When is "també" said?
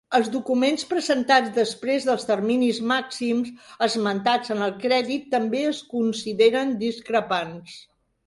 5.37-5.61